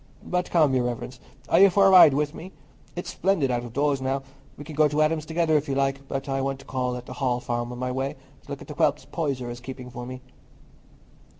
But 0.25 0.49
come, 0.49 0.73
Your 0.73 0.85
Reverence, 0.85 1.19
are 1.47 1.59
you 1.59 1.69
for 1.69 1.85
a 1.85 1.91
ride 1.91 2.15
with 2.15 2.33
me? 2.33 2.53
It's 2.95 3.11
splendid 3.11 3.51
out 3.51 3.63
of 3.63 3.71
doors 3.71 4.01
now. 4.01 4.23
We 4.57 4.63
can 4.63 4.73
go 4.73 4.87
to 4.87 4.99
Adam's 5.03 5.27
together, 5.27 5.55
if 5.57 5.69
you 5.69 5.75
like; 5.75 6.07
but 6.07 6.27
I 6.27 6.41
want 6.41 6.57
to 6.57 6.65
call 6.65 6.95
at 6.97 7.05
the 7.05 7.13
Hall 7.13 7.39
Farm 7.39 7.71
on 7.71 7.77
my 7.77 7.91
way, 7.91 8.15
to 8.45 8.49
look 8.49 8.63
at 8.63 8.67
the 8.67 8.73
whelps 8.73 9.05
Poyser 9.05 9.51
is 9.51 9.59
keeping 9.59 9.91
for 9.91 10.07
me." 10.07 10.21